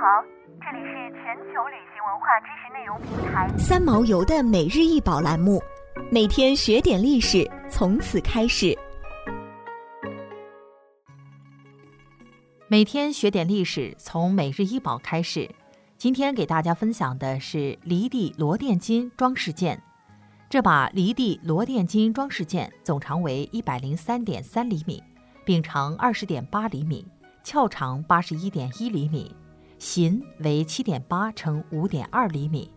[0.00, 0.22] 好，
[0.60, 5.60] 这里是全球旅行文化知识内容平台三毛游的每日一宝栏目，
[6.08, 8.78] 每天学点历史，从此开始。
[12.68, 15.50] 每天学点历史，从每日一宝开始。
[15.96, 19.82] 今天给大家分享的是离地罗甸金装饰剑。
[20.48, 25.02] 这把离地罗甸金装饰剑总长为一百零三点三厘米，
[25.44, 27.04] 柄长二十点八厘米，
[27.42, 29.34] 鞘长八十一点一厘米，
[29.78, 32.70] 型为七点八乘五点二厘米。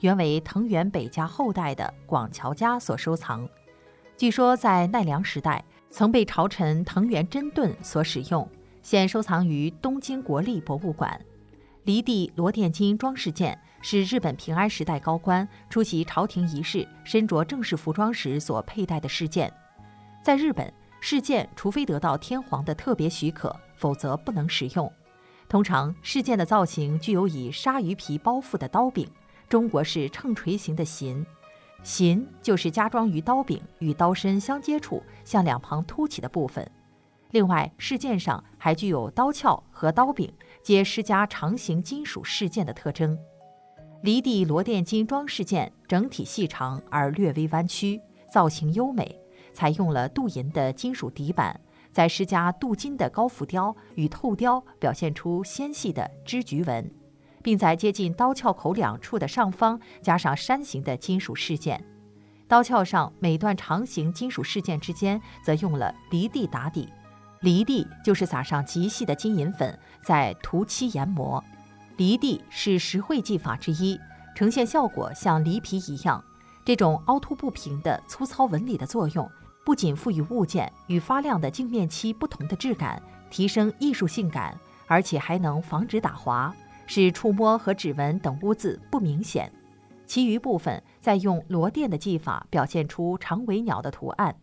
[0.00, 3.48] 原为藤原北家后代的广桥家所收藏。
[4.16, 8.48] 据说在奈良时代曾被朝臣藤原真盾所使用，
[8.82, 11.20] 现收藏于东京国立博物馆。
[11.84, 19.52] 离地罗殿金装饰剑是日本平安时代高官出席朝廷仪式身着正式服装时所佩戴的饰件。
[20.22, 24.92] 在日本，饰件除非得到天皇的特别许可，否则不能使用。
[25.48, 29.08] 通常，事件的造型具有以鲨鱼皮包覆的刀柄，
[29.48, 31.24] 中国式秤锤形的型，
[31.82, 36.70] 型就是加装于刀柄与刀身相接触向两旁凸起的部分。
[37.30, 40.30] 另外，饰件上还具有刀鞘和刀柄
[40.62, 43.18] 皆施加长形金属饰件的特征。
[44.02, 48.00] 离地罗甸金装饰件整体细长而略微弯曲，
[48.30, 49.18] 造型优美，
[49.54, 51.58] 采用了镀银的金属底板，
[51.98, 56.88] 再施加镀金的高浮雕与透雕，表现出纤细的织菊纹，
[57.42, 61.84] 并在接近刀鞘口两处的上方加上山形的金属饰件。
[62.46, 66.88] 刀鞘上每段长形金属饰件之间则用了离地打底。
[67.40, 71.42] 离地就是撒上极细的金银粉，再涂漆研磨。
[71.96, 73.98] 离地是石绘技法之一，
[74.36, 76.22] 呈现效果像梨皮一样。
[76.64, 79.28] 这种凹凸不平的粗糙纹理的作用，
[79.68, 89.52] 不仅赋予物件与发亮的镜面漆不同的质感，提升艺术性感，而且还能防止打滑，使触摸和指纹等污渍不明显。
[90.06, 94.34] 其余部分再用螺钿的技法表现出长尾鸟的图案。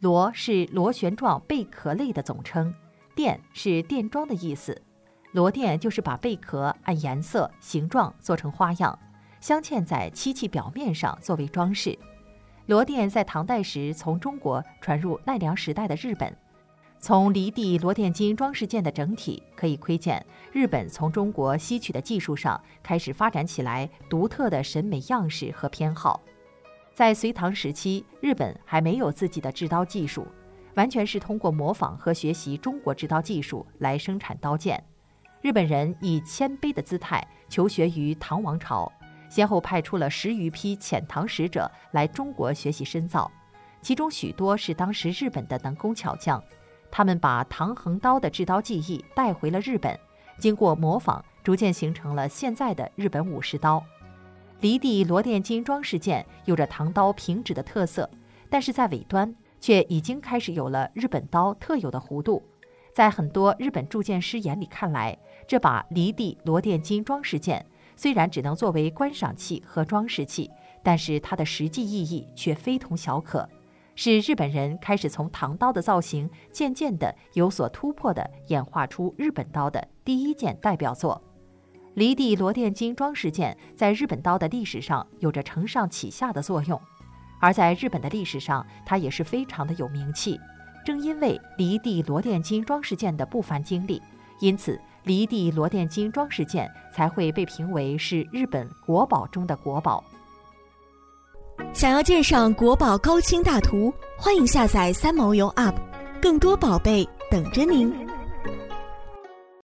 [0.00, 2.74] 螺是螺旋状贝壳类的总称，
[3.14, 4.82] 钿是钿装的意思。
[5.30, 8.98] 螺钿就是把贝壳按颜色、形状做成花样，
[9.40, 11.96] 镶嵌在漆器表面上作为装饰。
[12.66, 16.34] 螺钿在唐代时从中国传入奈良时代的日本。
[16.98, 26.18] 从离地罗甸金装饰件的整体可以窥见，日本从中国吸取的技术上开始发展起来独特的审美样式和偏好。
[26.94, 30.26] 在隋唐时期，日本还没有自己的制刀技术，
[30.76, 34.82] 完全是通过模仿和学习中国制刀技术来生产刀剑。
[35.42, 38.90] 日本人以谦卑的姿态求学于唐王朝，
[39.34, 43.28] 先后派出了十余批遣唐使者来中国学习深造，
[43.82, 46.40] 其中许多是当时日本的能工巧匠。
[46.88, 49.98] 他们把唐横刀的制刀技艺带回了日本，
[50.38, 53.84] 经过模仿，逐渐形成了现在的日本武士刀。
[54.60, 58.08] 离地罗甸金装饰件有着唐刀平直的特色，
[58.48, 62.40] 但是在尾端却已经开始有了日本刀特有的弧度。
[62.94, 65.18] 在很多日本铸剑师眼里看来，
[65.48, 70.50] 这把离地罗甸金装饰件虽然只能作为观赏器和装饰器，
[70.82, 73.48] 但是它的实际意义却非同小可，
[73.94, 81.22] 是日本人开始从唐刀的造型渐渐的有所突破的演化出日本刀的第一件代表作。
[81.94, 86.80] 离地罗甸金装饰件在日本刀的历史上有着承上启下的作用，
[87.40, 90.40] 而在日本的历史上，它也是非常的有名气。
[90.84, 94.02] 正因为离地罗甸金装饰件的不凡经历，
[94.40, 100.02] 因此离地螺钿金装饰件才会被评为是日本国宝中的国宝。
[101.72, 105.74] 想要鉴赏国宝高清大图，欢迎下载三毛游 App，
[106.20, 107.94] 更多宝贝等着您。